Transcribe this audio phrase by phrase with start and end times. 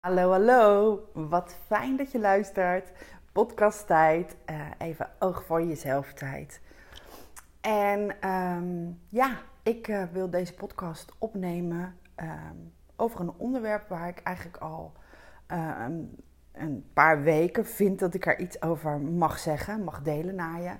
[0.00, 1.00] Hallo, hallo.
[1.12, 2.92] Wat fijn dat je luistert.
[3.32, 4.36] Podcast tijd.
[4.50, 6.60] Uh, even oog voor jezelf tijd.
[7.60, 14.22] En um, ja, ik uh, wil deze podcast opnemen um, over een onderwerp waar ik
[14.22, 14.92] eigenlijk al
[15.52, 15.86] uh,
[16.52, 20.72] een paar weken vind dat ik er iets over mag zeggen, mag delen naar je.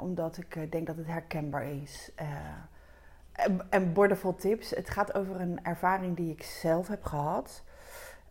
[0.00, 2.12] omdat ik denk dat het herkenbaar is.
[3.32, 4.70] en, en bordevol tips.
[4.70, 7.62] Het gaat over een ervaring die ik zelf heb gehad.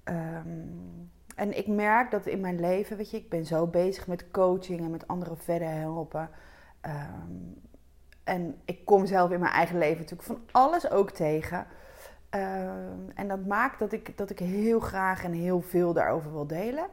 [0.09, 4.31] Um, en ik merk dat in mijn leven, weet je, ik ben zo bezig met
[4.31, 6.29] coaching en met anderen verder helpen.
[6.81, 7.61] Um,
[8.23, 11.67] en ik kom zelf in mijn eigen leven natuurlijk van alles ook tegen.
[12.29, 16.47] Um, en dat maakt dat ik, dat ik heel graag en heel veel daarover wil
[16.47, 16.87] delen.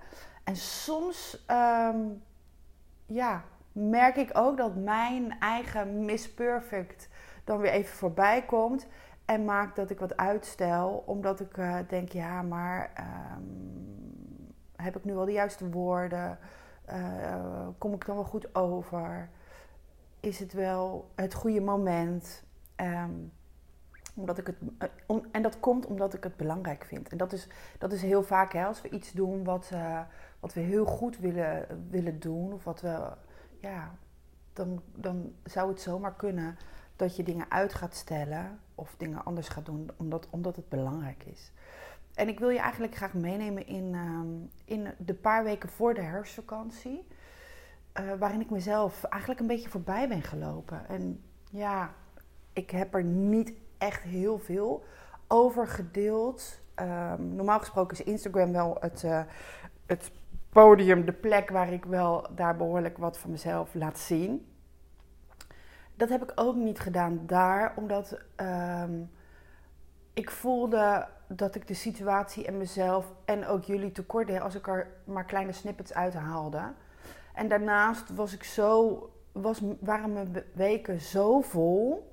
[0.44, 1.44] En soms,
[3.06, 7.08] ja, merk ik ook dat mijn eigen Miss Perfect
[7.44, 8.86] dan weer even voorbij komt.
[9.24, 12.92] En maakt dat ik wat uitstel, omdat ik uh, denk, ja, maar
[13.36, 16.38] um, heb ik nu wel de juiste woorden?
[16.90, 19.28] Uh, kom ik dan wel goed over?
[20.20, 22.44] Is het wel het goede moment?
[22.76, 23.32] Um,
[24.14, 27.08] omdat ik het, om, en dat komt omdat ik het belangrijk vind.
[27.08, 29.70] En dat is, dat is heel vaak hè, als we iets doen wat,
[30.40, 33.12] wat we heel goed willen, willen doen, of wat we,
[33.60, 33.94] ja,
[34.52, 36.56] dan, dan zou het zomaar kunnen
[36.96, 41.24] dat je dingen uit gaat stellen of dingen anders gaat doen, omdat, omdat het belangrijk
[41.24, 41.52] is.
[42.14, 44.20] En ik wil je eigenlijk graag meenemen in, uh,
[44.64, 47.06] in de paar weken voor de herfstvakantie,
[48.00, 50.88] uh, waarin ik mezelf eigenlijk een beetje voorbij ben gelopen.
[50.88, 51.94] En ja,
[52.52, 54.84] ik heb er niet echt heel veel
[55.28, 56.62] over gedeeld.
[56.80, 59.22] Um, normaal gesproken is Instagram wel het, uh,
[59.86, 60.10] het
[60.48, 64.46] podium, de plek waar ik wel daar behoorlijk wat van mezelf laat zien
[65.96, 69.10] dat heb ik ook niet gedaan daar, omdat um,
[70.12, 74.68] ik voelde dat ik de situatie en mezelf en ook jullie tekort deed als ik
[74.68, 76.72] er maar kleine snippets uit haalde.
[77.34, 82.12] En daarnaast was ik zo, was, waren mijn weken zo vol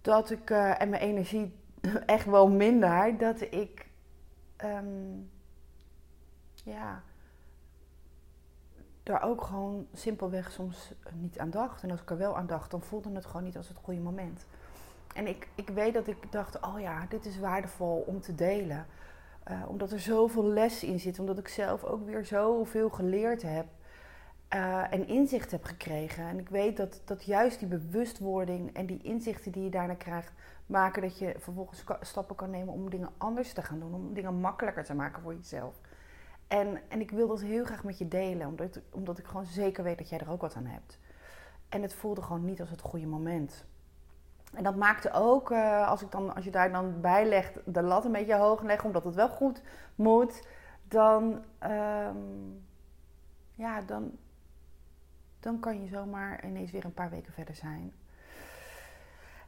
[0.00, 1.54] dat ik, uh, en mijn energie
[2.06, 3.86] echt wel minder, dat ik,
[4.64, 5.30] um,
[6.54, 7.02] ja,
[9.06, 11.82] daar ook gewoon simpelweg soms niet aan dacht.
[11.82, 14.00] En als ik er wel aan dacht, dan voelde het gewoon niet als het goede
[14.00, 14.46] moment.
[15.14, 18.86] En ik, ik weet dat ik dacht, oh ja, dit is waardevol om te delen.
[19.50, 23.66] Uh, omdat er zoveel les in zit, omdat ik zelf ook weer zoveel geleerd heb.
[24.54, 26.24] Uh, en inzicht heb gekregen.
[26.24, 30.32] En ik weet dat, dat juist die bewustwording en die inzichten die je daarna krijgt,
[30.66, 33.94] maken dat je vervolgens stappen kan nemen om dingen anders te gaan doen.
[33.94, 35.74] Om dingen makkelijker te maken voor jezelf.
[36.46, 39.84] En, en ik wil dat heel graag met je delen, omdat, omdat ik gewoon zeker
[39.84, 40.98] weet dat jij er ook wat aan hebt.
[41.68, 43.64] En het voelde gewoon niet als het goede moment.
[44.54, 47.82] En dat maakte ook, uh, als, ik dan, als je daar dan bij legt, de
[47.82, 49.62] lat een beetje hoog leggen, omdat het wel goed
[49.94, 50.48] moet,
[50.88, 52.64] dan, um,
[53.54, 54.10] ja, dan,
[55.40, 57.92] dan kan je zomaar ineens weer een paar weken verder zijn.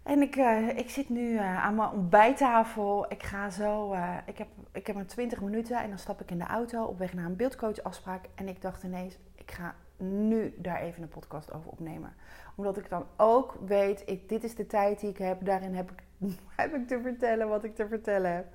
[0.09, 3.07] En ik, uh, ik zit nu uh, aan mijn ontbijttafel.
[3.09, 3.93] Ik ga zo.
[3.93, 6.85] Uh, ik, heb, ik heb maar 20 minuten en dan stap ik in de auto
[6.85, 8.25] op weg naar een beeldcoachafspraak.
[8.35, 12.15] En ik dacht ineens, ik ga nu daar even een podcast over opnemen.
[12.55, 15.45] Omdat ik dan ook weet, ik, dit is de tijd die ik heb.
[15.45, 16.03] Daarin heb ik,
[16.57, 18.47] heb ik te vertellen wat ik te vertellen heb.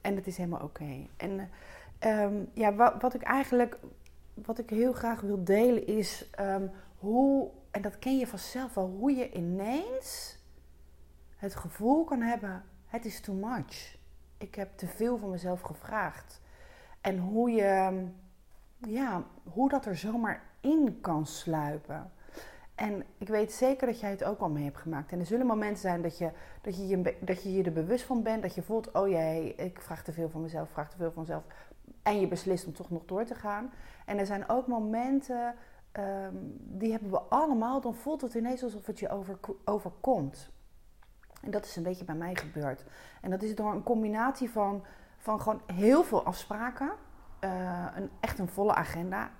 [0.00, 1.06] En dat is helemaal oké.
[1.16, 1.50] En
[2.06, 3.78] um, ja, wat, wat, ik eigenlijk,
[4.34, 8.96] wat ik heel graag wil delen is um, hoe, en dat ken je vanzelf wel,
[8.98, 10.37] hoe je ineens
[11.38, 13.96] het gevoel kan hebben: het is too much.
[14.38, 16.40] Ik heb te veel van mezelf gevraagd.
[17.00, 18.06] En hoe je,
[18.76, 22.12] ja, hoe dat er zomaar in kan sluipen.
[22.74, 25.12] En ik weet zeker dat jij het ook al mee hebt gemaakt.
[25.12, 26.30] En er zullen momenten zijn dat je,
[26.62, 28.42] dat je, je, dat je je er bewust van bent.
[28.42, 31.22] Dat je voelt, oh jee, ik vraag te veel van mezelf, vraag te veel van
[31.22, 31.44] mezelf.
[32.02, 33.70] En je beslist om toch nog door te gaan.
[34.06, 35.54] En er zijn ook momenten,
[35.92, 37.80] um, die hebben we allemaal.
[37.80, 40.50] Dan voelt het ineens alsof het je over, overkomt.
[41.40, 42.84] En dat is een beetje bij mij gebeurd.
[43.20, 44.84] En dat is door een combinatie van,
[45.18, 46.90] van gewoon heel veel afspraken.
[47.40, 49.30] Uh, een, echt een volle agenda.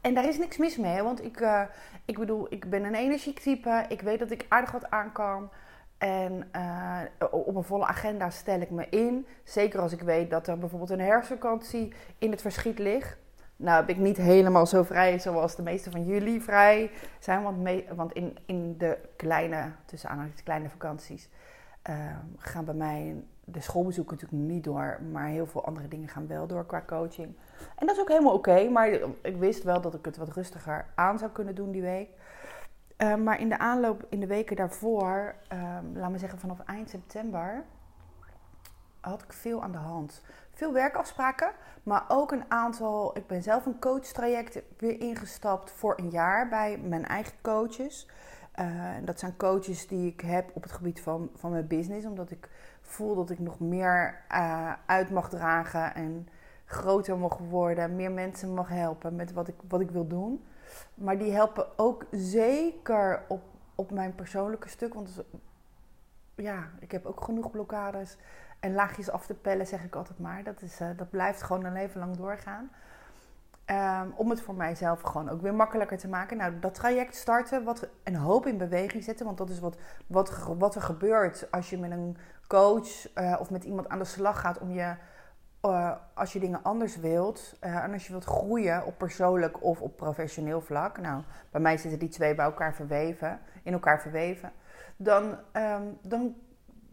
[0.00, 1.62] En daar is niks mis mee, want ik, uh,
[2.04, 3.84] ik bedoel, ik ben een energietype.
[3.88, 5.50] Ik weet dat ik aardig wat aan kan.
[5.98, 7.00] En uh,
[7.30, 9.26] op een volle agenda stel ik me in.
[9.44, 13.16] Zeker als ik weet dat er bijvoorbeeld een herfstvakantie in het verschiet ligt.
[13.58, 17.42] Nou heb ik niet helemaal zo vrij zoals de meeste van jullie vrij zijn.
[17.42, 21.28] Want, want in, in de kleine, tussen aanhalingstekens kleine vakanties
[21.90, 26.26] uh, gaan bij mij de schoolbezoeken natuurlijk niet door, maar heel veel andere dingen gaan
[26.26, 27.36] wel door qua coaching.
[27.76, 28.88] En dat is ook helemaal oké, maar
[29.22, 32.08] ik wist wel dat ik het wat rustiger aan zou kunnen doen die week.
[32.98, 36.90] Uh, maar in de aanloop, in de weken daarvoor, uh, laat me zeggen vanaf eind
[36.90, 37.64] september,
[39.00, 40.22] had ik veel aan de hand.
[40.58, 41.52] Veel werkafspraken,
[41.82, 43.16] maar ook een aantal.
[43.16, 48.08] Ik ben zelf een coachtraject weer ingestapt voor een jaar bij mijn eigen coaches.
[48.60, 48.66] Uh,
[49.04, 52.48] dat zijn coaches die ik heb op het gebied van, van mijn business, omdat ik
[52.80, 56.28] voel dat ik nog meer uh, uit mag dragen en
[56.64, 60.44] groter mag worden, meer mensen mag helpen met wat ik, wat ik wil doen.
[60.94, 63.42] Maar die helpen ook zeker op,
[63.74, 64.94] op mijn persoonlijke stuk.
[64.94, 65.24] Want
[66.42, 68.16] ja, ik heb ook genoeg blokkades
[68.60, 70.44] en laagjes af te pellen, zeg ik altijd maar.
[70.44, 72.70] Dat, is, uh, dat blijft gewoon een leven lang doorgaan.
[73.70, 76.36] Um, om het voor mijzelf gewoon ook weer makkelijker te maken.
[76.36, 79.26] Nou, dat traject starten, wat, een hoop in beweging zetten.
[79.26, 79.76] Want dat is wat,
[80.06, 84.04] wat, wat er gebeurt als je met een coach uh, of met iemand aan de
[84.04, 84.94] slag gaat om je
[85.64, 89.96] uh, als je dingen anders wilt en als je wilt groeien op persoonlijk of op
[89.96, 94.52] professioneel vlak, nou, bij mij zitten die twee bij elkaar verweven, in elkaar verweven,
[94.98, 96.34] dan, um, dan,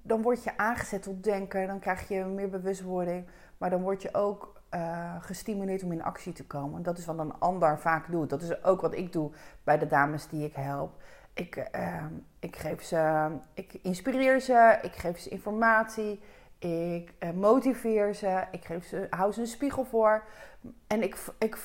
[0.02, 3.26] dan word je aangezet tot denken, dan krijg je meer bewustwording,
[3.58, 6.84] maar dan word je ook uh, gestimuleerd om in actie te komen.
[6.84, 8.30] Dat is wat een ander vaak doet.
[8.30, 9.32] Dat is ook wat ik doe
[9.64, 11.02] bij de dames die ik help.
[11.34, 16.20] Ik, ehm, ik geef ze, ik inspireer ze, ik geef ze informatie.
[16.60, 20.24] Ik eh, motiveer ze, ik geef ze, hou ze een spiegel voor.
[20.88, 21.58] En ik, ik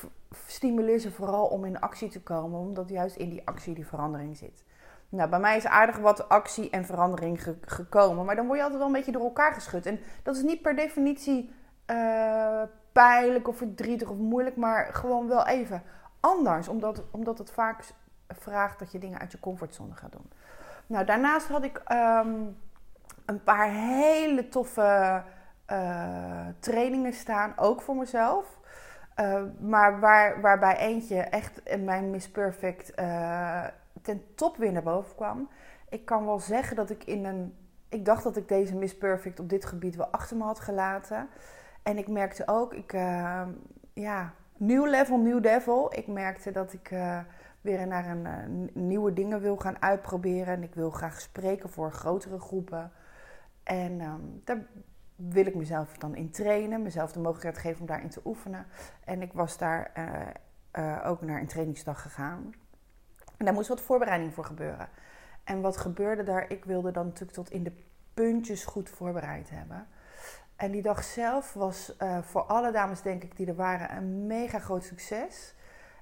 [0.45, 4.37] stimuleer ze vooral om in actie te komen, omdat juist in die actie die verandering
[4.37, 4.63] zit.
[5.11, 8.81] Nou, bij mij is aardig wat actie en verandering gekomen, maar dan word je altijd
[8.81, 9.85] wel een beetje door elkaar geschud.
[9.85, 11.53] En dat is niet per definitie
[11.87, 12.61] uh,
[12.91, 15.83] pijnlijk of verdrietig of moeilijk, maar gewoon wel even
[16.19, 17.83] anders, omdat, omdat het vaak
[18.27, 20.31] vraagt dat je dingen uit je comfortzone gaat doen.
[20.87, 21.81] Nou, daarnaast had ik.
[21.91, 22.57] Um,
[23.25, 25.23] een paar hele toffe
[25.71, 28.59] uh, trainingen staan, ook voor mezelf.
[29.19, 33.63] Uh, maar waar, waarbij eentje echt mijn Miss Perfect uh,
[34.01, 35.49] ten top weer naar boven kwam.
[35.89, 37.55] Ik kan wel zeggen dat ik in een.
[37.89, 41.27] Ik dacht dat ik deze Miss Perfect op dit gebied wel achter me had gelaten.
[41.83, 42.91] En ik merkte ook, ik,
[43.93, 45.93] ja, nieuw level, nieuw devil.
[45.95, 46.89] Ik merkte dat ik
[47.61, 50.53] weer naar een, nieuwe dingen wil gaan uitproberen.
[50.53, 52.91] En ik wil graag spreken voor grotere groepen.
[53.63, 54.65] En um, daar
[55.15, 58.65] wil ik mezelf dan in trainen, mezelf de mogelijkheid geven om daarin te oefenen.
[59.05, 59.91] En ik was daar
[60.77, 62.53] uh, ook naar een trainingsdag gegaan.
[63.41, 64.89] En daar moest wat voorbereiding voor gebeuren.
[65.43, 66.45] En wat gebeurde daar?
[66.51, 67.71] Ik wilde dan natuurlijk tot in de
[68.13, 69.87] puntjes goed voorbereid hebben.
[70.55, 74.27] En die dag zelf was uh, voor alle dames, denk ik, die er waren, een
[74.27, 75.55] mega groot succes.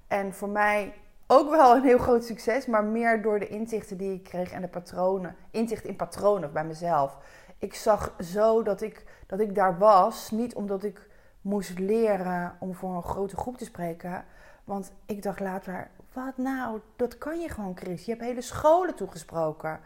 [0.07, 0.94] En voor mij
[1.27, 4.62] ook wel een heel groot succes, maar meer door de inzichten die ik kreeg en
[4.62, 7.18] de patronen, inzicht in patronen bij mezelf
[7.59, 10.31] ik zag zo dat ik, dat ik daar was.
[10.31, 11.08] Niet omdat ik
[11.41, 14.25] moest leren om voor een grote groep te spreken.
[14.63, 18.06] Want ik dacht later, wat nou, dat kan je gewoon, Chris.
[18.06, 19.80] Je hebt hele scholen toegesproken.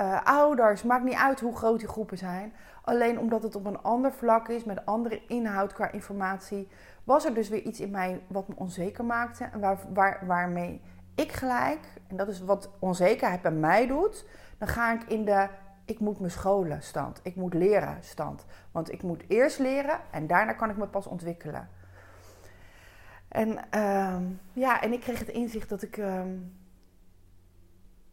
[0.00, 2.52] Uh, ouders, maakt niet uit hoe groot die groepen zijn.
[2.84, 6.68] Alleen omdat het op een ander vlak is, met andere inhoud qua informatie,
[7.04, 9.44] was er dus weer iets in mij wat me onzeker maakte.
[9.44, 9.60] En
[9.94, 10.80] waar, waarmee
[11.14, 14.26] ik gelijk, en dat is wat onzekerheid bij mij doet,
[14.58, 15.48] dan ga ik in de
[15.90, 17.20] ik moet me scholen stand.
[17.22, 18.44] Ik moet leren stand.
[18.70, 21.68] Want ik moet eerst leren en daarna kan ik me pas ontwikkelen.
[23.28, 24.16] En uh,
[24.52, 26.22] ja, en ik kreeg het inzicht dat ik, uh,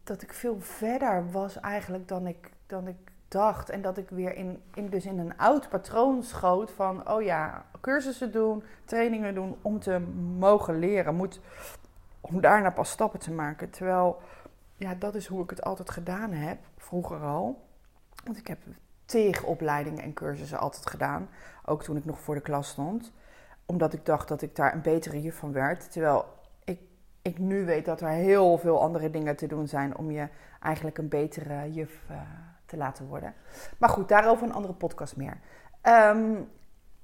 [0.04, 2.96] dat ik veel verder was eigenlijk dan ik, dan ik
[3.28, 3.70] dacht.
[3.70, 7.64] En dat ik weer in, in, dus in een oud patroon schoot van, oh ja,
[7.80, 9.98] cursussen doen, trainingen doen om te
[10.38, 11.14] mogen leren.
[11.14, 11.40] Moet,
[12.20, 13.70] om daarna pas stappen te maken.
[13.70, 14.20] Terwijl,
[14.76, 17.67] ja, dat is hoe ik het altijd gedaan heb, vroeger al.
[18.24, 18.58] Want ik heb
[19.04, 21.28] tegenopleidingen en cursussen altijd gedaan.
[21.64, 23.12] Ook toen ik nog voor de klas stond.
[23.66, 25.92] Omdat ik dacht dat ik daar een betere juf van werd.
[25.92, 26.24] Terwijl
[26.64, 26.80] ik,
[27.22, 30.28] ik nu weet dat er heel veel andere dingen te doen zijn om je
[30.60, 32.20] eigenlijk een betere juf uh,
[32.66, 33.34] te laten worden.
[33.78, 35.38] Maar goed, daarover een andere podcast meer.
[35.82, 36.48] Um,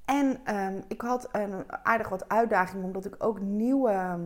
[0.05, 4.19] en um, ik had een aardig wat uitdaging omdat ik ook nieuwe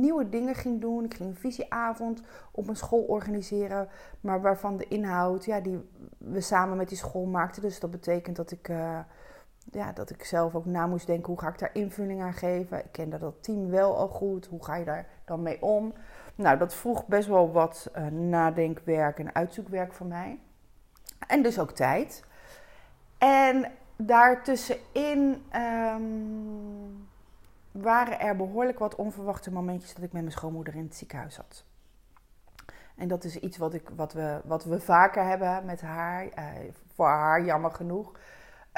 [0.00, 1.04] nieuwe dingen ging doen.
[1.04, 3.88] Ik ging een visieavond op een school organiseren,
[4.20, 7.62] maar waarvan de inhoud, ja, die we samen met die school maakten.
[7.62, 8.98] Dus dat betekent dat ik, uh,
[9.70, 12.78] ja, dat ik zelf ook na moest denken, hoe ga ik daar invulling aan geven?
[12.78, 15.92] Ik kende dat team wel al goed, hoe ga je daar dan mee om?
[16.34, 20.38] Nou, dat vroeg best wel wat uh, nadenkwerk en uitzoekwerk voor mij.
[21.26, 22.24] En dus ook tijd.
[23.18, 25.42] En daartussenin...
[25.96, 27.10] Um,
[27.72, 31.64] waren er behoorlijk wat onverwachte momentjes dat ik met mijn schoonmoeder in het ziekenhuis zat.
[32.96, 36.24] En dat is iets wat, ik, wat, we, wat we vaker hebben met haar.
[36.24, 36.44] Uh,
[36.94, 38.12] voor haar jammer genoeg.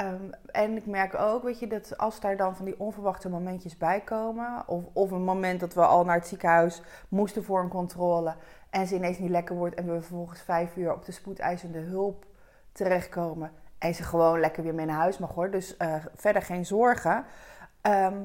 [0.01, 3.77] Um, en ik merk ook, weet je, dat als daar dan van die onverwachte momentjes
[3.77, 4.63] bij komen.
[4.67, 8.35] Of, of een moment dat we al naar het ziekenhuis moesten voor een controle.
[8.69, 9.75] En ze ineens niet lekker wordt.
[9.75, 12.25] En we vervolgens vijf uur op de spoedeisende hulp
[12.71, 13.51] terechtkomen.
[13.77, 15.51] En ze gewoon lekker weer mee naar huis mag hoor.
[15.51, 17.25] Dus uh, verder geen zorgen.
[17.81, 18.15] Ehm,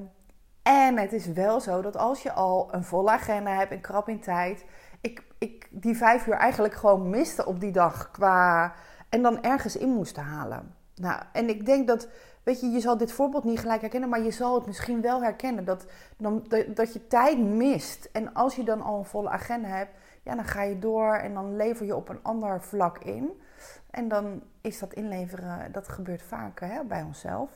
[0.70, 4.08] en het is wel zo dat als je al een volle agenda hebt en krap
[4.08, 4.64] in tijd.
[5.00, 8.72] Ik, ik die vijf uur eigenlijk gewoon miste op die dag qua.
[9.08, 10.74] En dan ergens in moest halen.
[10.94, 12.08] Nou, en ik denk dat.
[12.42, 15.22] Weet je, je zal dit voorbeeld niet gelijk herkennen, maar je zal het misschien wel
[15.22, 15.64] herkennen.
[15.64, 15.86] Dat,
[16.16, 18.08] dan, dat, dat je tijd mist.
[18.12, 21.34] En als je dan al een volle agenda hebt, ja, dan ga je door en
[21.34, 23.40] dan lever je op een ander vlak in.
[23.90, 27.50] En dan is dat inleveren, dat gebeurt vaker hè, bij onszelf.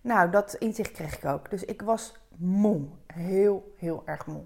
[0.00, 1.50] Nou, dat inzicht kreeg ik ook.
[1.50, 2.86] Dus ik was moe.
[3.06, 4.44] Heel, heel erg moe.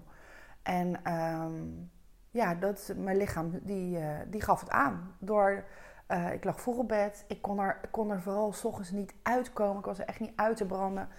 [0.63, 1.91] En um,
[2.31, 5.15] ja, dat, mijn lichaam die, uh, die gaf het aan.
[5.19, 5.63] Door,
[6.07, 7.25] uh, ik lag vroeg op bed.
[7.27, 9.77] Ik kon er, kon er vooral s ochtends niet uitkomen.
[9.77, 11.09] Ik was er echt niet uit te branden.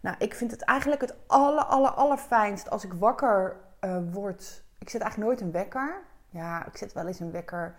[0.00, 4.64] Nou, ik vind het eigenlijk het aller, aller, allerfijnst als ik wakker uh, word.
[4.78, 6.02] Ik zet eigenlijk nooit een wekker.
[6.28, 7.74] Ja, ik zet wel eens een wekker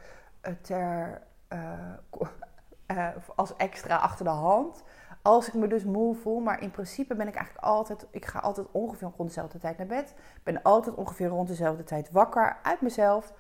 [0.61, 1.21] ter,
[3.35, 4.83] als extra achter de hand.
[5.21, 8.39] Als ik me dus moe voel, maar in principe ben ik eigenlijk altijd, ik ga
[8.39, 10.15] altijd ongeveer rond dezelfde tijd naar bed.
[10.43, 13.33] Ben altijd ongeveer rond dezelfde tijd wakker uit mezelf.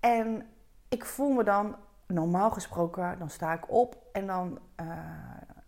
[0.00, 0.46] En
[0.88, 4.86] ik voel me dan, normaal gesproken, dan sta ik op en dan, uh,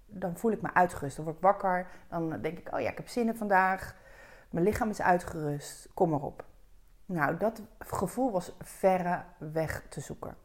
[0.07, 1.17] dan voel ik me uitgerust.
[1.17, 3.97] Dan word ik wakker, dan denk ik, oh ja, ik heb zin in vandaag.
[4.51, 6.45] Mijn lichaam is uitgerust, kom erop.
[7.07, 10.37] Nou, dat gevoel was verre weg te zoeken.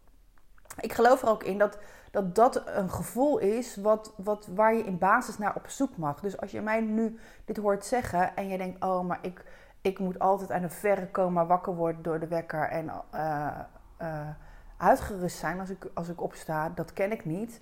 [0.80, 1.78] Ik geloof er ook in dat
[2.14, 6.20] dat dat een gevoel is wat, wat, waar je in basis naar op zoek mag.
[6.20, 9.46] Dus als je mij nu dit hoort zeggen en je denkt, oh, maar ik,
[9.82, 13.60] ik moet altijd aan de verre komen, wakker worden door de wekker en uh,
[14.02, 14.30] uh,
[14.78, 17.62] uitgerust zijn als ik, als ik opsta, dat ken ik niet.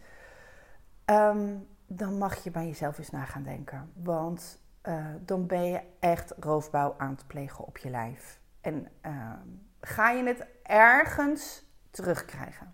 [1.06, 3.92] Um, dan mag je bij jezelf eens na gaan denken.
[3.94, 8.40] Want uh, dan ben je echt roofbouw aan het plegen op je lijf.
[8.62, 9.48] En ehm,
[9.82, 12.74] ga je het ergens terugkrijgen.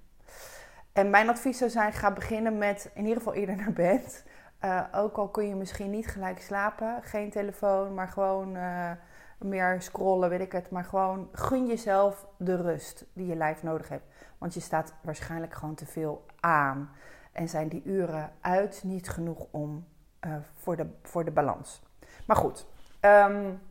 [0.97, 4.25] En mijn advies zou zijn: ga beginnen met in ieder geval eerder naar bed.
[4.65, 8.91] Uh, ook al kun je misschien niet gelijk slapen, geen telefoon, maar gewoon uh,
[9.37, 10.69] meer scrollen, weet ik het.
[10.69, 14.03] Maar gewoon gun jezelf de rust die je lijf nodig heeft.
[14.37, 16.91] Want je staat waarschijnlijk gewoon te veel aan.
[17.31, 19.87] En zijn die uren uit niet genoeg om,
[20.25, 21.81] uh, voor, de, voor de balans.
[22.25, 22.65] Maar goed,
[23.01, 23.61] um,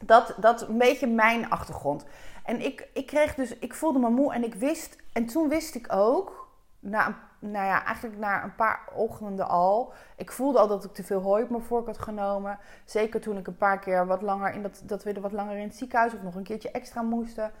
[0.00, 2.06] dat, dat een beetje mijn achtergrond.
[2.44, 5.74] En ik, ik kreeg dus, ik voelde me moe en ik wist, en toen wist
[5.74, 6.40] ik ook
[6.80, 9.92] na, nou ja, eigenlijk na een paar ochtenden al.
[10.16, 12.58] Ik voelde al dat ik te veel hooi op mijn vork had genomen.
[12.84, 15.66] Zeker toen ik een paar keer wat langer in dat, dat we wat langer in
[15.66, 17.52] het ziekenhuis of nog een keertje extra moesten.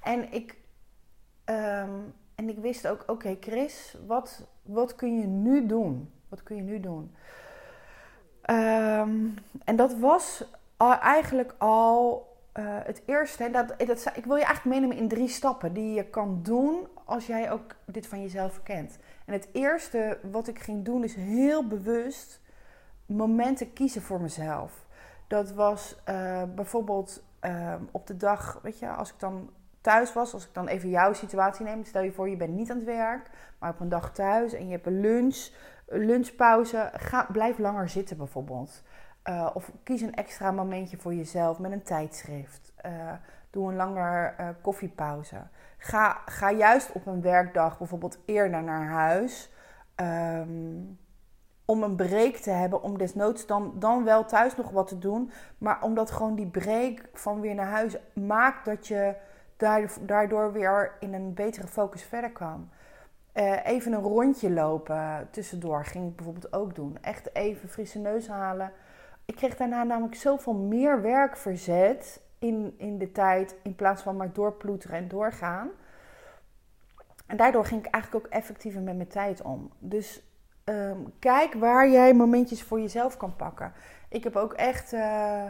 [0.00, 0.56] En ik,
[1.44, 6.12] um, en ik wist ook, oké Chris, wat, wat kun je nu doen?
[6.28, 7.14] Wat kun je nu doen?
[8.50, 10.44] Um, en dat was
[11.00, 13.50] eigenlijk al uh, het eerste.
[13.50, 17.26] Dat, dat, ik wil je eigenlijk meenemen in drie stappen die je kan doen als
[17.26, 18.98] jij ook dit van jezelf kent.
[19.24, 22.40] En het eerste wat ik ging doen is heel bewust
[23.06, 24.86] momenten kiezen voor mezelf.
[25.26, 30.32] Dat was uh, bijvoorbeeld uh, op de dag, weet je, als ik dan thuis was,
[30.32, 31.84] als ik dan even jouw situatie neem.
[31.84, 34.66] Stel je voor, je bent niet aan het werk, maar op een dag thuis en
[34.66, 35.48] je hebt een lunch,
[35.86, 36.90] lunchpauze.
[36.92, 38.82] Ga, blijf langer zitten bijvoorbeeld.
[39.24, 42.72] Uh, of kies een extra momentje voor jezelf met een tijdschrift.
[43.54, 45.36] Doe een langer koffiepauze.
[45.78, 49.52] Ga, ga juist op een werkdag bijvoorbeeld eerder naar huis.
[49.96, 50.98] Um,
[51.64, 55.30] om een break te hebben, om desnoods dan, dan wel thuis nog wat te doen.
[55.58, 59.14] Maar omdat gewoon die break van weer naar huis maakt dat je
[60.00, 62.70] daardoor weer in een betere focus verder kan.
[63.34, 66.98] Uh, even een rondje lopen tussendoor ging ik bijvoorbeeld ook doen.
[67.00, 68.72] Echt even frisse neus halen.
[69.24, 74.16] Ik kreeg daarna namelijk zoveel meer werk verzet in, in de tijd in plaats van
[74.16, 75.70] maar doorploeteren en doorgaan.
[77.26, 79.70] En daardoor ging ik eigenlijk ook effectiever met mijn tijd om.
[79.78, 80.22] Dus
[80.64, 83.72] um, kijk waar jij momentjes voor jezelf kan pakken.
[84.08, 84.92] Ik heb ook echt.
[84.92, 85.44] Uh,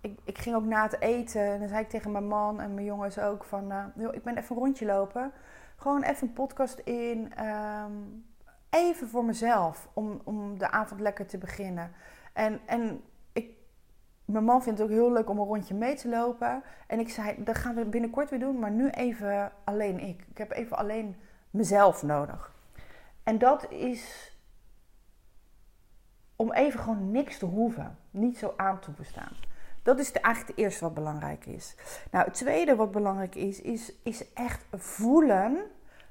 [0.00, 2.74] ik, ik, ging ook na het eten en dan zei ik tegen mijn man en
[2.74, 3.72] mijn jongens ook van...
[3.72, 5.32] Uh, ik ben even een rondje lopen.
[5.76, 7.32] Gewoon even een podcast in.
[7.44, 8.24] Um,
[8.70, 9.88] even voor mezelf.
[9.92, 11.92] Om, om de avond lekker te beginnen.
[12.32, 13.02] En, en
[14.24, 16.62] mijn man vindt het ook heel leuk om een rondje mee te lopen.
[16.86, 20.24] En ik zei, dat gaan we binnenkort weer doen, maar nu even alleen ik.
[20.30, 21.16] Ik heb even alleen
[21.50, 22.52] mezelf nodig.
[23.22, 24.32] En dat is
[26.36, 27.98] om even gewoon niks te hoeven.
[28.10, 29.36] Niet zo aan te bestaan.
[29.82, 31.76] Dat is eigenlijk het eerste wat belangrijk is.
[32.10, 35.58] Nou, het tweede wat belangrijk is, is, is echt voelen.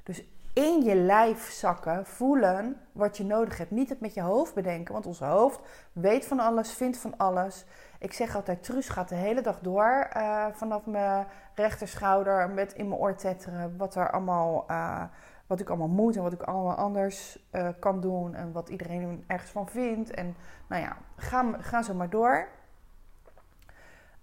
[0.03, 3.71] Dus in je lijf zakken, voelen wat je nodig hebt.
[3.71, 5.59] Niet het met je hoofd bedenken, want ons hoofd
[5.91, 7.65] weet van alles, vindt van alles.
[7.99, 12.87] Ik zeg altijd, Truus gaat de hele dag door uh, vanaf mijn rechterschouder met in
[12.87, 15.03] mijn oor tetteren wat er allemaal uh,
[15.47, 19.23] wat ik allemaal moet en wat ik allemaal anders uh, kan doen en wat iedereen
[19.27, 20.11] ergens van vindt.
[20.11, 20.35] En
[20.67, 22.47] nou ja, ga, ga zo maar door.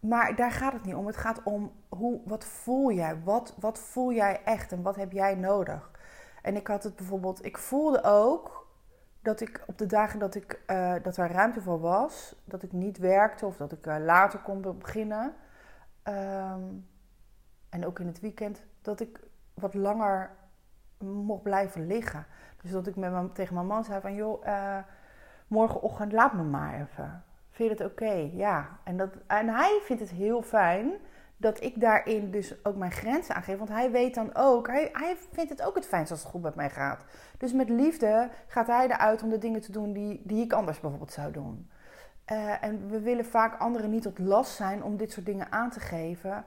[0.00, 1.06] Maar daar gaat het niet om.
[1.06, 3.20] Het gaat om hoe, wat voel jij?
[3.24, 5.90] Wat, wat voel jij echt en wat heb jij nodig?
[6.42, 8.68] En ik had het bijvoorbeeld, ik voelde ook
[9.22, 12.72] dat ik op de dagen dat, ik, uh, dat er ruimte voor was, dat ik
[12.72, 15.34] niet werkte of dat ik uh, later kon beginnen.
[16.04, 16.88] Um,
[17.68, 19.20] en ook in het weekend, dat ik
[19.54, 20.30] wat langer
[20.98, 22.26] mocht blijven liggen.
[22.62, 24.78] Dus dat ik met mijn, tegen mijn man zei van, joh, uh,
[25.46, 27.24] morgenochtend laat me maar even.
[27.50, 28.30] Vind je het oké?
[28.32, 28.78] Ja.
[28.84, 30.92] En, dat, en hij vindt het heel fijn
[31.40, 33.58] dat ik daarin dus ook mijn grenzen aangeef.
[33.58, 36.42] Want hij weet dan ook, hij, hij vindt het ook het fijnst als het goed
[36.42, 37.04] met mij gaat.
[37.38, 40.80] Dus met liefde gaat hij eruit om de dingen te doen die, die ik anders
[40.80, 41.70] bijvoorbeeld zou doen.
[42.32, 45.70] Uh, en we willen vaak anderen niet tot last zijn om dit soort dingen aan
[45.70, 46.44] te geven.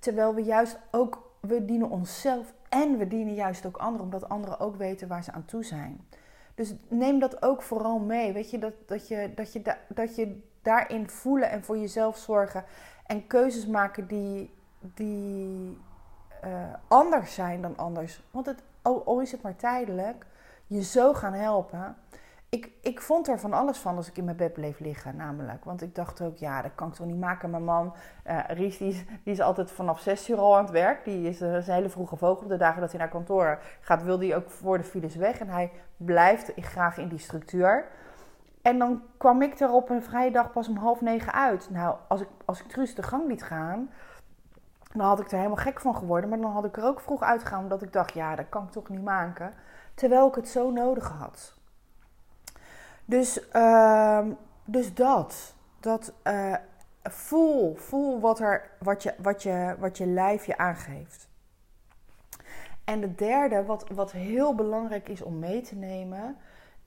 [0.00, 4.60] Terwijl we juist ook, we dienen onszelf en we dienen juist ook anderen, omdat anderen
[4.60, 6.06] ook weten waar ze aan toe zijn.
[6.54, 8.32] Dus neem dat ook vooral mee.
[8.32, 12.64] Weet je, dat, dat, je, dat, je, dat je daarin voelen en voor jezelf zorgen
[13.10, 15.78] en keuzes maken die, die
[16.44, 16.50] uh,
[16.88, 18.22] anders zijn dan anders.
[18.30, 20.26] Want het, al is het maar tijdelijk,
[20.66, 21.96] je zo gaan helpen
[22.50, 25.64] ik, ik vond er van alles van als ik in mijn bed bleef liggen, namelijk.
[25.64, 27.50] Want ik dacht ook, ja, dat kan ik toch niet maken.
[27.50, 27.94] Mijn man,
[28.26, 31.04] uh, Ries, die is, altijd vanaf zes uur al aan het werk.
[31.04, 32.46] Die is, uh, een hele vroege vogel.
[32.46, 35.38] De dagen dat hij naar kantoor gaat, wil hij ook voor de files weg.
[35.38, 37.84] En hij blijft graag in die structuur.
[38.62, 41.70] En dan kwam ik er op een vrije dag pas om half negen uit.
[41.70, 43.90] Nou, als ik, als ik Truus de gang liet gaan,
[44.92, 46.30] dan had ik er helemaal gek van geworden.
[46.30, 48.70] Maar dan had ik er ook vroeg uitgegaan, omdat ik dacht, ja, dat kan ik
[48.70, 49.54] toch niet maken.
[49.94, 51.54] Terwijl ik het zo nodig had.
[53.04, 54.26] Dus, uh,
[54.64, 55.54] dus dat.
[55.80, 56.54] Dat uh,
[57.02, 61.28] voel, voel wat, er, wat, je, wat, je, wat je lijf je aangeeft.
[62.84, 66.36] En de derde, wat, wat heel belangrijk is om mee te nemen,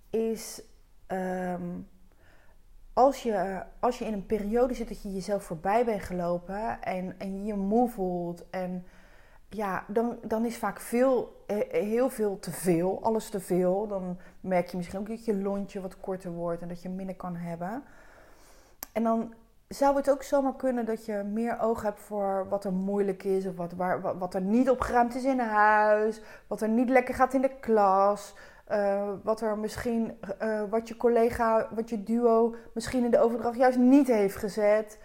[0.10, 0.62] is
[1.08, 1.88] um,
[2.94, 7.16] als, je, als je in een periode zit dat je jezelf voorbij bent gelopen en,
[7.20, 8.86] en je moe voelt en
[9.50, 13.88] ja, dan, dan is vaak veel, eh, heel veel te veel, alles te veel.
[13.88, 17.16] Dan merk je misschien ook dat je lontje wat korter wordt en dat je minder
[17.16, 17.84] kan hebben.
[18.92, 19.34] En dan
[19.68, 23.46] zou het ook zomaar kunnen dat je meer oog hebt voor wat er moeilijk is,
[23.46, 27.34] of wat, waar, wat er niet opgeruimd is in huis, wat er niet lekker gaat
[27.34, 28.36] in de klas.
[28.72, 33.58] Uh, wat er misschien, uh, wat je collega, wat je duo misschien in de overdracht
[33.58, 35.00] juist niet heeft gezet.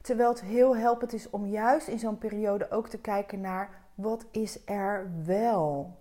[0.00, 4.26] Terwijl het heel helpend is om juist in zo'n periode ook te kijken naar wat
[4.30, 5.96] is er wel?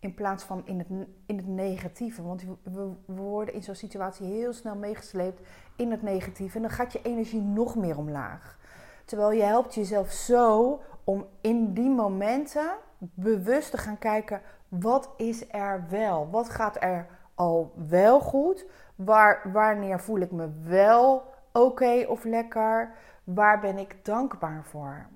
[0.00, 0.88] In plaats van in het,
[1.26, 2.22] in het negatieve.
[2.22, 5.40] Want we worden in zo'n situatie heel snel meegesleept
[5.76, 6.56] in het negatieve.
[6.56, 8.58] En dan gaat je energie nog meer omlaag.
[9.04, 15.52] Terwijl je helpt jezelf zo om in die momenten bewust te gaan kijken: wat is
[15.52, 16.30] er wel?
[16.30, 18.66] Wat gaat er al wel goed?
[18.94, 22.94] Waar, wanneer voel ik me wel oké of lekker?
[23.24, 25.06] Waar ben ik dankbaar voor?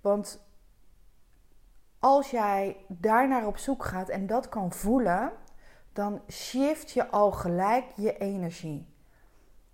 [0.00, 0.46] Want
[1.98, 5.32] als jij daarnaar op zoek gaat en dat kan voelen,
[5.92, 8.86] dan shift je al gelijk je energie.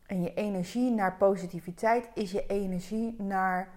[0.06, 3.68] En je energie naar positiviteit is je energie naar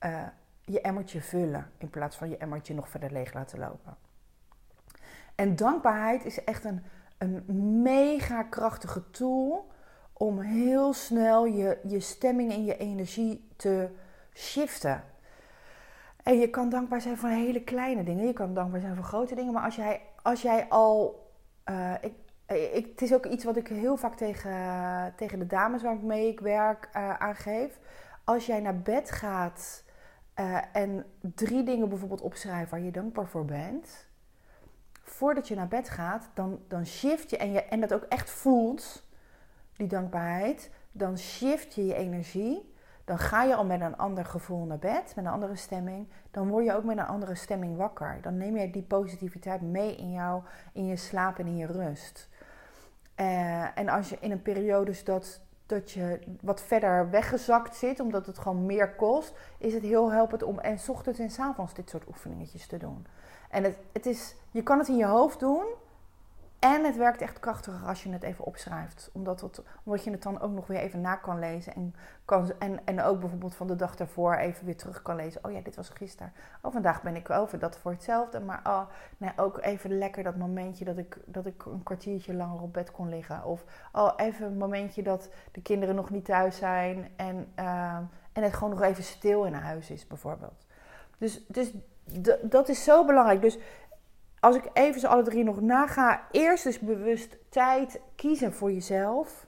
[0.00, 0.26] uh,
[0.64, 3.96] je emmertje vullen in plaats van je emmertje nog verder leeg laten lopen.
[5.34, 6.82] En dankbaarheid is echt een,
[7.18, 7.44] een
[7.82, 9.70] mega krachtige tool
[10.12, 13.88] om heel snel je, je stemming en je energie te
[14.34, 15.04] shiften.
[16.22, 18.26] En je kan dankbaar zijn voor hele kleine dingen.
[18.26, 19.52] Je kan dankbaar zijn voor grote dingen.
[19.52, 21.20] Maar als jij, als jij al.
[21.70, 22.12] Uh, ik,
[22.72, 24.52] ik, het is ook iets wat ik heel vaak tegen,
[25.16, 27.78] tegen de dames waarmee ik werk uh, aangeef.
[28.24, 29.84] Als jij naar bed gaat
[30.40, 34.06] uh, en drie dingen bijvoorbeeld opschrijft waar je dankbaar voor bent.
[35.02, 38.30] Voordat je naar bed gaat, dan, dan shift je en, je en dat ook echt
[38.30, 39.06] voelt,
[39.76, 40.70] die dankbaarheid.
[40.92, 42.72] Dan shift je je energie
[43.04, 46.08] dan ga je al met een ander gevoel naar bed, met een andere stemming.
[46.30, 48.18] Dan word je ook met een andere stemming wakker.
[48.22, 50.42] Dan neem je die positiviteit mee in jou,
[50.72, 52.28] in je slaap en in je rust.
[53.16, 55.40] Uh, en als je in een periode dat,
[55.72, 60.42] dat je wat verder weggezakt zit, omdat het gewoon meer kost, is het heel helpend
[60.42, 63.06] om en ochtends en s avonds dit soort oefeningetjes te doen.
[63.50, 65.64] En het, het is, je kan het in je hoofd doen,
[66.62, 69.10] en het werkt echt krachtiger als je het even opschrijft.
[69.12, 71.74] Omdat, omdat je het dan ook nog weer even na kan lezen.
[71.74, 71.94] En,
[72.24, 75.44] kan, en, en ook bijvoorbeeld van de dag daarvoor even weer terug kan lezen.
[75.44, 76.32] Oh ja, dit was gisteren.
[76.60, 78.40] Oh, vandaag ben ik over dat voor hetzelfde.
[78.40, 78.82] Maar oh,
[79.36, 83.08] ook even lekker dat momentje dat ik, dat ik een kwartiertje langer op bed kon
[83.08, 83.44] liggen.
[83.44, 87.08] Of oh, even een momentje dat de kinderen nog niet thuis zijn.
[87.16, 87.96] En, uh,
[88.32, 90.66] en het gewoon nog even stil in huis is bijvoorbeeld.
[91.18, 91.72] Dus, dus
[92.42, 93.40] dat is zo belangrijk.
[93.40, 93.58] Dus
[94.42, 96.26] als ik even ze alle drie nog naga.
[96.30, 99.46] Eerst dus bewust tijd kiezen voor jezelf.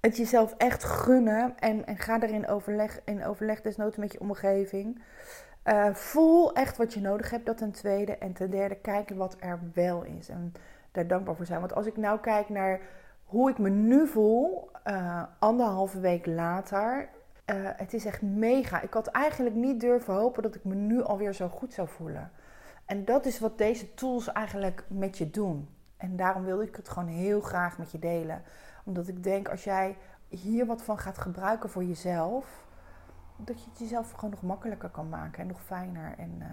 [0.00, 1.54] Het jezelf echt gunnen.
[1.58, 5.02] En, en ga erin overleg, in overleg desnoods met je omgeving.
[5.64, 8.16] Uh, voel echt wat je nodig hebt, dat ten tweede.
[8.18, 10.28] En ten derde, kijk wat er wel is.
[10.28, 10.52] En
[10.92, 11.60] daar dankbaar voor zijn.
[11.60, 12.80] Want als ik nou kijk naar
[13.24, 17.08] hoe ik me nu voel, uh, anderhalve week later.
[17.50, 18.82] Uh, het is echt mega.
[18.82, 22.30] Ik had eigenlijk niet durven hopen dat ik me nu alweer zo goed zou voelen.
[22.86, 25.68] En dat is wat deze tools eigenlijk met je doen.
[25.96, 28.42] En daarom wilde ik het gewoon heel graag met je delen.
[28.84, 29.96] Omdat ik denk, als jij
[30.28, 32.66] hier wat van gaat gebruiken voor jezelf,
[33.36, 36.18] dat je het jezelf gewoon nog makkelijker kan maken en nog fijner.
[36.18, 36.46] En, uh,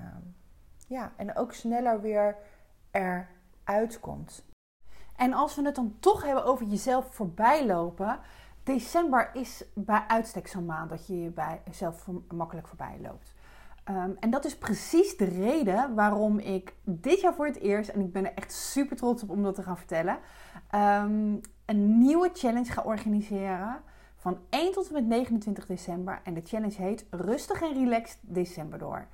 [0.87, 2.37] ja, en ook sneller weer
[2.91, 4.43] eruit komt.
[5.15, 8.19] En als we het dan toch hebben over jezelf voorbij lopen.
[8.63, 11.33] December is bij uitstek zo'n maand dat je
[11.65, 13.33] jezelf makkelijk voorbij loopt.
[13.89, 18.01] Um, en dat is precies de reden waarom ik dit jaar voor het eerst, en
[18.01, 20.17] ik ben er echt super trots op om dat te gaan vertellen,
[20.75, 23.81] um, een nieuwe challenge ga organiseren
[24.15, 26.21] van 1 tot en met 29 december.
[26.23, 29.07] En de challenge heet Rustig en Relaxed December door.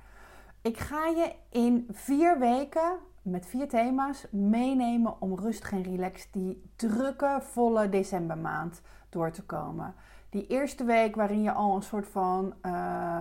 [0.62, 6.62] Ik ga je in vier weken met vier thema's meenemen om rustig en relaxed die
[6.76, 9.94] drukke, volle decembermaand door te komen.
[10.28, 13.18] Die eerste week waarin je al een soort van uh,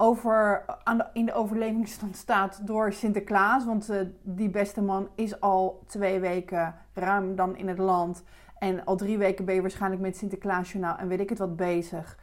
[0.00, 3.64] over, aan in de overlevingsstand staat door Sinterklaas.
[3.64, 8.22] Want uh, die beste man is al twee weken ruim dan in het land.
[8.58, 12.18] En al drie weken ben je waarschijnlijk met Sinterklaasjournaal en weet ik het wat bezig.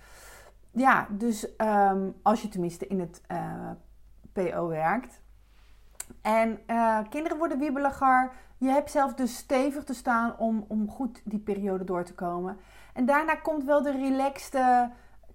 [0.72, 3.70] Ja, dus um, als je tenminste in het uh,
[4.34, 5.22] PO werkt.
[6.22, 8.32] En uh, kinderen worden wiebeliger.
[8.58, 12.58] Je hebt zelf dus stevig te staan om, om goed die periode door te komen.
[12.94, 14.92] En daarna komt wel de relaxte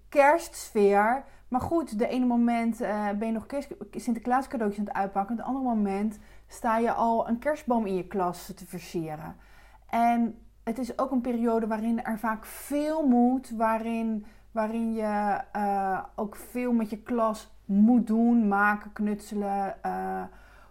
[0.09, 1.23] kerstsfeer.
[1.53, 3.45] Maar goed, de ene moment uh, ben je nog
[3.91, 5.35] Sinterklaas cadeautjes aan het uitpakken.
[5.37, 9.35] Het andere moment sta je al een kerstboom in je klas te versieren.
[9.89, 13.49] En het is ook een periode waarin er vaak veel moet.
[13.49, 19.75] Waarin, waarin je uh, ook veel met je klas moet doen, maken, knutselen.
[19.85, 20.21] Uh,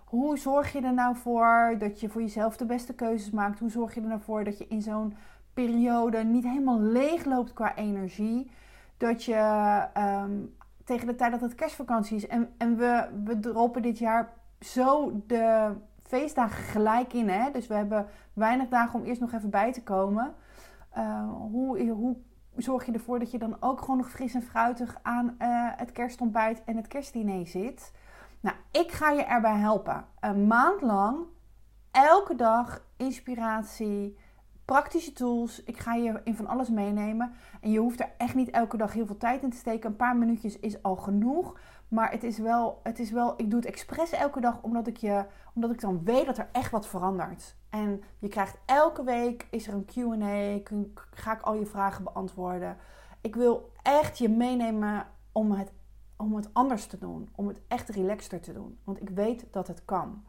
[0.05, 3.59] hoe zorg je er nou voor dat je voor jezelf de beste keuzes maakt?
[3.59, 5.17] Hoe zorg je er nou voor dat je in zo'n
[5.55, 8.51] periode niet helemaal leeg loopt qua energie?
[8.97, 13.83] Dat je um, tegen de tijd dat het kerstvakantie is en, en we, we droppen
[13.83, 17.29] dit jaar zo de feestdagen gelijk in.
[17.29, 17.51] Hè?
[17.51, 20.35] Dus we hebben weinig dagen om eerst nog even bij te komen.
[20.97, 22.17] Uh, hoe, hoe
[22.57, 25.93] zorg je ervoor dat je dan ook gewoon nog fris en fruitig aan uh, het
[25.93, 27.93] kerstontbijt en het kerstdiner zit?
[28.41, 30.05] Nou, ik ga je erbij helpen.
[30.21, 31.19] Een maand lang,
[31.91, 34.19] elke dag inspiratie,
[34.65, 35.63] praktische tools.
[35.63, 37.33] Ik ga je in van alles meenemen.
[37.61, 39.91] En je hoeft er echt niet elke dag heel veel tijd in te steken.
[39.91, 41.59] Een paar minuutjes is al genoeg.
[41.89, 44.97] Maar het is wel, het is wel ik doe het expres elke dag omdat ik,
[44.97, 47.57] je, omdat ik dan weet dat er echt wat verandert.
[47.71, 50.61] En je krijgt elke week, is er een Q&A,
[51.11, 52.77] ga ik al je vragen beantwoorden.
[53.21, 55.73] Ik wil echt je meenemen om het
[56.23, 57.29] om het anders te doen.
[57.35, 58.79] Om het echt relaxter te doen.
[58.85, 60.25] Want ik weet dat het kan.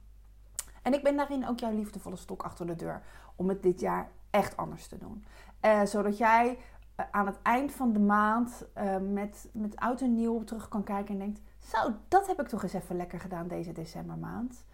[0.81, 3.01] En ik ben daarin ook jouw liefdevolle stok achter de deur.
[3.35, 5.25] Om het dit jaar echt anders te doen.
[5.65, 6.57] Uh, zodat jij
[6.99, 10.83] uh, aan het eind van de maand uh, met, met oud en nieuw terug kan
[10.83, 11.41] kijken en denkt...
[11.59, 14.65] Zo, dat heb ik toch eens even lekker gedaan deze decembermaand.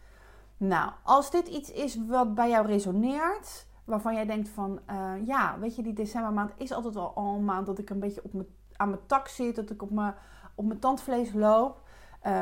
[0.57, 3.67] Nou, als dit iets is wat bij jou resoneert...
[3.83, 4.79] Waarvan jij denkt van,
[5.25, 8.23] ja, weet je, die decembermaand is altijd wel al een maand dat ik een beetje
[8.23, 8.45] op me,
[8.75, 9.55] aan mijn tak zit.
[9.55, 10.13] Dat ik op mijn
[10.55, 11.81] op mijn tandvlees loop.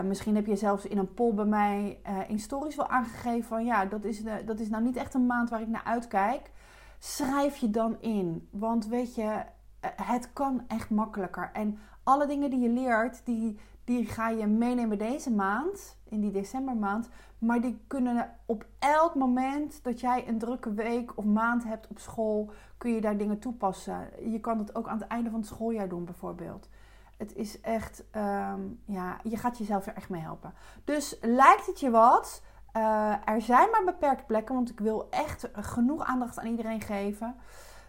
[0.03, 3.65] Misschien heb je zelfs in een poll bij mij uh, in stories wel aangegeven van
[3.65, 6.51] ja, dat is, de, dat is nou niet echt een maand waar ik naar uitkijk.
[6.99, 8.47] Schrijf je dan in.
[8.51, 11.49] Want weet je, uh, het kan echt makkelijker.
[11.53, 16.31] En alle dingen die je leert, die, die ga je meenemen deze maand, in die
[16.31, 17.10] decembermaand.
[17.38, 21.99] Maar die kunnen op elk moment dat jij een drukke week of maand hebt op
[21.99, 24.10] school, kun je daar dingen toepassen.
[24.31, 26.69] Je kan het ook aan het einde van het schooljaar doen bijvoorbeeld.
[27.17, 30.53] Het is echt, um, ja, je gaat jezelf er echt mee helpen.
[30.83, 32.43] Dus lijkt het je wat?
[32.75, 37.36] Uh, er zijn maar beperkte plekken, want ik wil echt genoeg aandacht aan iedereen geven.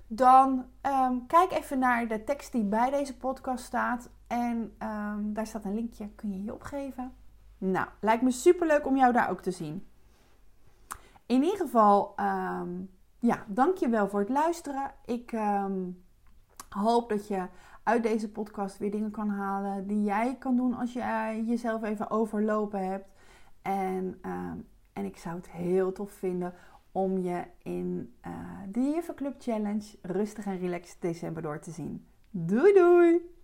[0.06, 4.10] Dan um, kijk even naar de tekst die bij deze podcast staat.
[4.26, 7.12] En um, daar staat een linkje, kun je je opgeven.
[7.58, 9.86] Nou, lijkt me super leuk om jou daar ook te zien.
[11.26, 12.14] In ieder geval,
[13.18, 14.90] ja, dankjewel voor het luisteren.
[15.04, 15.38] Ik
[16.68, 17.46] hoop dat je
[17.82, 22.10] uit deze podcast weer dingen kan halen die jij kan doen als je jezelf even
[22.10, 23.08] overlopen hebt.
[23.62, 24.52] En, uh,
[24.92, 26.54] en ik zou het heel tof vinden
[26.92, 28.32] om je in uh,
[28.68, 32.06] de Juffer Club Challenge rustig en relaxed december door te zien.
[32.30, 33.36] Doei doei!